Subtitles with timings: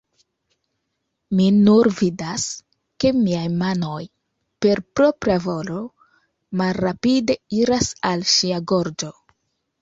[1.39, 2.45] Mi nur vidas,
[3.03, 3.99] ke miaj manoj,
[4.67, 5.83] per propra volo,
[6.63, 9.13] malrapide iras al ŝia gorĝo...